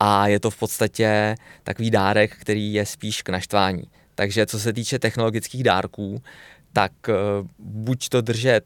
[0.00, 3.82] a je to v podstatě takový dárek, který je spíš k naštvání.
[4.14, 6.22] Takže co se týče technologických dárků,
[6.72, 7.12] tak eh,
[7.58, 8.64] buď to držet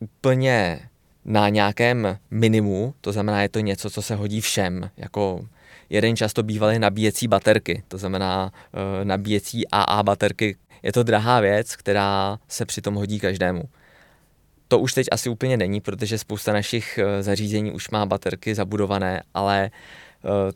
[0.00, 0.80] úplně
[1.24, 5.46] na nějakém minimu, to znamená, je to něco, co se hodí všem, jako
[5.90, 10.56] jeden často bývaly nabíjecí baterky, to znamená uh, nabíjecí AA baterky.
[10.82, 13.62] Je to drahá věc, která se přitom hodí každému.
[14.68, 19.22] To už teď asi úplně není, protože spousta našich uh, zařízení už má baterky zabudované,
[19.34, 19.70] ale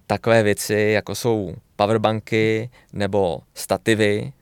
[0.06, 4.32] takové věci, jako jsou powerbanky nebo stativy,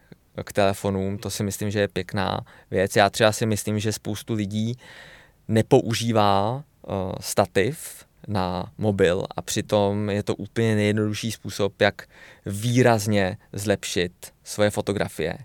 [0.45, 2.97] k telefonům, to si myslím, že je pěkná věc.
[2.97, 4.77] Já třeba si myslím, že spoustu lidí
[5.49, 12.07] nepoužívá uh, stativ na mobil a přitom je to úplně nejjednodušší způsob, jak
[12.47, 14.13] výrazně zlepšit
[14.45, 15.39] svoje fotografie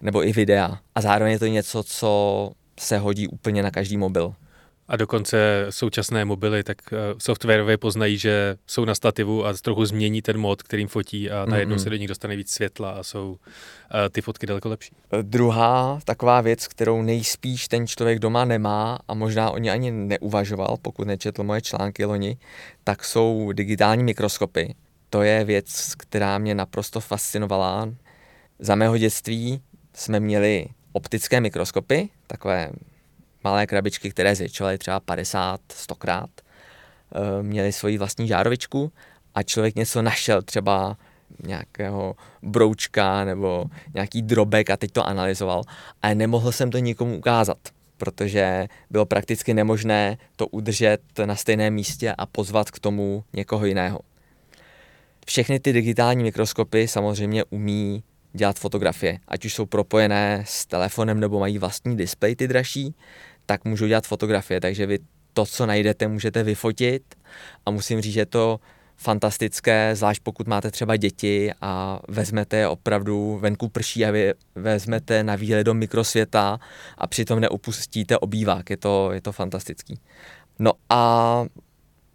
[0.00, 0.78] nebo i videa.
[0.94, 4.34] A zároveň je to něco, co se hodí úplně na každý mobil.
[4.90, 10.22] A dokonce současné mobily tak eh, softwarově poznají, že jsou na stativu a trochu změní
[10.22, 11.82] ten mod, kterým fotí a najednou mm-hmm.
[11.82, 13.36] se do nich dostane víc světla a jsou uh,
[14.10, 14.92] ty fotky daleko lepší.
[15.12, 19.90] Eh, druhá taková věc, kterou nejspíš ten člověk doma nemá a možná o ní ani
[19.90, 22.36] neuvažoval, pokud nečetl moje články loni,
[22.84, 24.74] tak jsou digitální mikroskopy.
[25.10, 27.94] To je věc, která mě naprosto fascinovala.
[28.58, 29.60] Za mého dětství
[29.94, 32.70] jsme měli optické mikroskopy, takové
[33.44, 36.30] malé krabičky, které zvětšovaly třeba 50, 100 krát,
[37.42, 38.92] měly svoji vlastní žárovičku
[39.34, 40.96] a člověk něco našel, třeba
[41.44, 45.62] nějakého broučka nebo nějaký drobek a teď to analyzoval.
[46.02, 47.58] A nemohl jsem to nikomu ukázat,
[47.96, 54.00] protože bylo prakticky nemožné to udržet na stejném místě a pozvat k tomu někoho jiného.
[55.26, 61.40] Všechny ty digitální mikroskopy samozřejmě umí dělat fotografie, ať už jsou propojené s telefonem nebo
[61.40, 62.94] mají vlastní displej ty dražší,
[63.50, 64.98] tak můžu dělat fotografie, takže vy
[65.32, 67.02] to, co najdete, můžete vyfotit
[67.66, 68.60] a musím říct, že to
[68.96, 75.24] fantastické, zvlášť pokud máte třeba děti a vezmete je opravdu venku prší a vy vezmete
[75.24, 76.60] na výlet do mikrosvěta
[76.98, 78.70] a přitom neopustíte obývák.
[78.70, 79.98] Je to, je to fantastický.
[80.58, 81.44] No a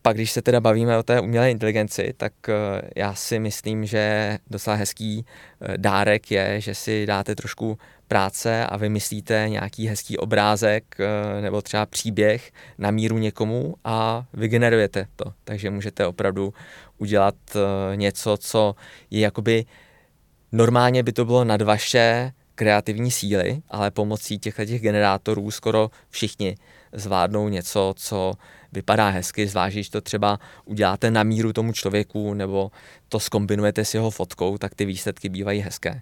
[0.05, 2.53] pak, když se teda bavíme o té umělé inteligenci, tak eh,
[2.95, 8.77] já si myslím, že docela hezký eh, dárek je, že si dáte trošku práce a
[8.77, 15.33] vymyslíte nějaký hezký obrázek eh, nebo třeba příběh na míru někomu a vygenerujete to.
[15.43, 16.53] Takže můžete opravdu
[16.97, 17.35] udělat
[17.95, 18.75] něco, co
[19.11, 19.65] je jakoby
[20.51, 26.55] normálně by to bylo nad vaše kreativní síly, ale pomocí těchto těch generátorů skoro všichni
[26.93, 28.33] zvládnou něco, co
[28.75, 32.71] vypadá hezky, zvlášť když to třeba uděláte na míru tomu člověku nebo
[33.09, 36.01] to skombinujete s jeho fotkou, tak ty výsledky bývají hezké.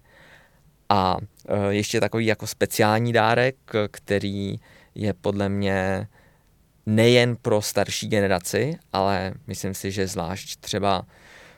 [0.89, 3.56] A e, ještě takový jako speciální dárek,
[3.91, 4.60] který
[4.95, 6.08] je podle mě
[6.85, 11.06] nejen pro starší generaci, ale myslím si, že zvlášť třeba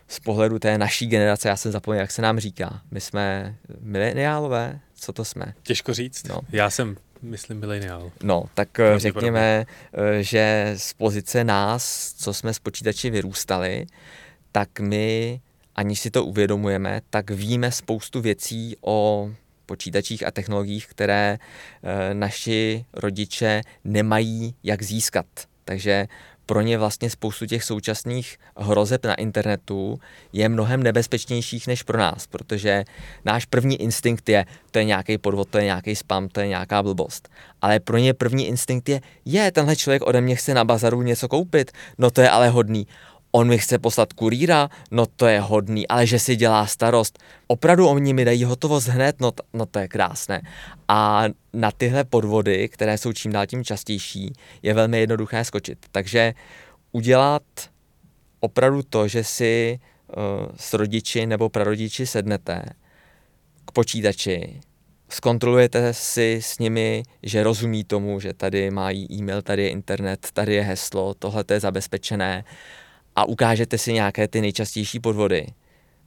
[0.07, 2.81] z pohledu té naší generace, já jsem zapomněl, jak se nám říká.
[2.91, 5.53] My jsme mileniálové, co to jsme?
[5.63, 6.27] Těžko říct.
[6.27, 6.39] No.
[6.49, 6.97] Já jsem
[7.29, 8.11] myslím, mileniál.
[8.23, 13.85] No, tak eh, řekněme, eh, že z pozice nás, co jsme s počítači vyrůstali,
[14.51, 15.41] tak my,
[15.75, 19.29] aniž si to uvědomujeme, tak víme spoustu věcí o
[19.65, 21.37] počítačích a technologiích, které
[21.83, 25.25] e, naši rodiče nemají jak získat.
[25.65, 26.07] Takže
[26.45, 29.99] pro ně vlastně spoustu těch současných hrozeb na internetu
[30.33, 32.85] je mnohem nebezpečnějších než pro nás, protože
[33.25, 36.83] náš první instinkt je, to je nějaký podvod, to je nějaký spam, to je nějaká
[36.83, 37.29] blbost.
[37.61, 41.27] Ale pro ně první instinkt je, je, tenhle člověk ode mě chce na bazaru něco
[41.27, 42.87] koupit, no to je ale hodný
[43.35, 47.19] on mi chce poslat kurýra, no to je hodný, ale že si dělá starost.
[47.47, 50.41] Opravdu oni mi dají hotovost hned, no, no to je krásné.
[50.87, 51.23] A
[51.53, 54.33] na tyhle podvody, které jsou čím dál tím častější,
[54.63, 55.85] je velmi jednoduché skočit.
[55.91, 56.33] Takže
[56.91, 57.43] udělat
[58.39, 60.23] opravdu to, že si uh,
[60.55, 62.63] s rodiči nebo prarodiči sednete
[63.65, 64.59] k počítači,
[65.09, 70.53] zkontrolujete si s nimi, že rozumí tomu, že tady mají e-mail, tady je internet, tady
[70.53, 72.43] je heslo, tohle je zabezpečené
[73.15, 75.47] a ukážete si nějaké ty nejčastější podvody.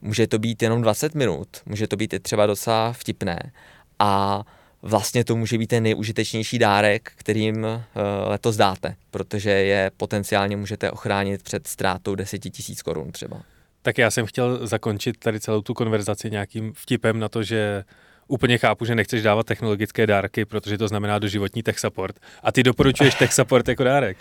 [0.03, 3.53] Může to být jenom 20 minut, může to být i třeba docela vtipné
[3.99, 4.43] a
[4.83, 7.81] vlastně to může být ten nejužitečnější dárek, kterým uh,
[8.25, 12.53] letos dáte, protože je potenciálně můžete ochránit před ztrátou 10 000
[12.85, 13.43] korun třeba.
[13.83, 17.85] Tak já jsem chtěl zakončit tady celou tu konverzaci nějakým vtipem na to, že
[18.29, 22.17] úplně chápu, že nechceš dávat technologické dárky, protože to znamená doživotní tech support.
[22.43, 24.17] A ty doporučuješ tech support jako dárek?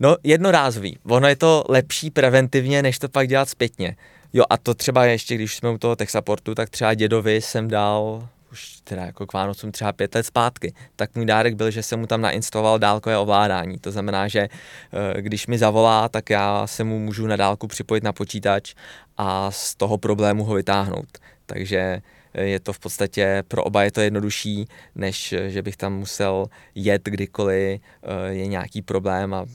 [0.00, 0.98] No, jednorázový.
[1.04, 3.96] Ono je to lepší preventivně, než to pak dělat zpětně.
[4.32, 7.68] Jo, a to třeba ještě, když jsme u toho tech supportu, tak třeba dědovi jsem
[7.68, 11.82] dal už teda jako k Vánocům třeba pět let zpátky, tak můj dárek byl, že
[11.82, 13.78] jsem mu tam nainstaloval dálkové ovládání.
[13.78, 18.04] To znamená, že eh, když mi zavolá, tak já se mu můžu na dálku připojit
[18.04, 18.74] na počítač
[19.16, 21.18] a z toho problému ho vytáhnout.
[21.46, 22.02] Takže
[22.34, 27.02] je to v podstatě pro oba je to jednodušší, než že bych tam musel jet
[27.04, 29.46] kdykoliv eh, je nějaký problém a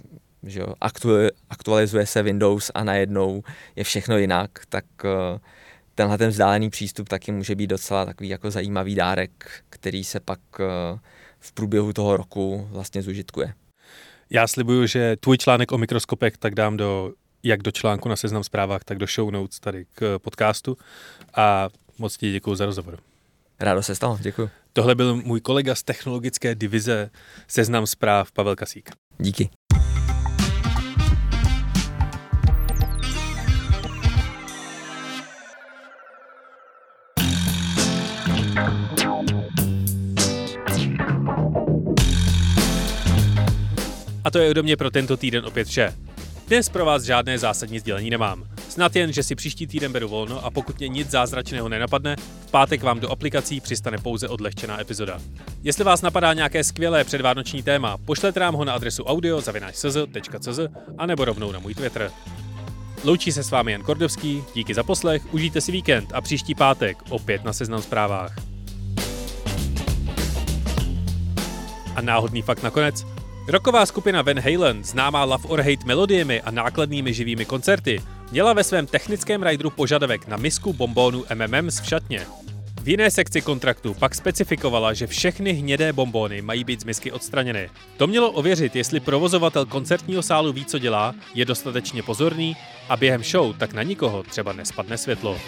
[0.43, 0.73] že jo,
[1.49, 3.43] aktualizuje se Windows a najednou
[3.75, 5.39] je všechno jinak, tak eh,
[5.95, 10.39] tenhle ten vzdálený přístup taky může být docela takový jako zajímavý dárek, který se pak
[10.59, 10.99] eh,
[11.39, 13.53] v průběhu toho roku vlastně zužitkuje.
[14.29, 17.13] Já slibuju, že tvůj článek o mikroskopech tak dám do
[17.43, 20.77] jak do článku na seznam zprávách, tak do show notes tady k podcastu.
[21.35, 21.69] A
[21.99, 22.99] Moc ti děkuji za rozhovor.
[23.59, 24.49] Rádo se stalo, děkuji.
[24.73, 27.09] Tohle byl můj kolega z technologické divize
[27.47, 28.91] Seznam zpráv Pavel Kasík.
[29.17, 29.49] Díky.
[44.23, 45.93] A to je ode mě pro tento týden opět vše.
[46.47, 48.43] Dnes pro vás žádné zásadní sdělení nemám.
[48.69, 52.15] Snad jen, že si příští týden beru volno a pokud mě nic zázračného nenapadne,
[52.47, 55.19] v pátek vám do aplikací přistane pouze odlehčená epizoda.
[55.63, 60.59] Jestli vás napadá nějaké skvělé předvánoční téma, pošlete nám ho na adresu audio.cz
[60.97, 62.11] a nebo rovnou na můj Twitter.
[63.03, 66.97] Loučí se s vámi Jan Kordovský, díky za poslech, užijte si víkend a příští pátek
[67.09, 68.35] opět na Seznam zprávách.
[71.95, 73.05] A náhodný fakt nakonec.
[73.47, 78.63] Roková skupina Van Halen, známá Love or Hate melodiemi a nákladnými živými koncerty, měla ve
[78.63, 82.25] svém technickém rideru požadavek na misku bombónů MMM v šatně.
[82.81, 87.69] V jiné sekci kontraktu pak specifikovala, že všechny hnědé bombóny mají být z misky odstraněny.
[87.97, 92.55] To mělo ověřit, jestli provozovatel koncertního sálu ví, co dělá, je dostatečně pozorný
[92.89, 95.39] a během show tak na nikoho třeba nespadne světlo.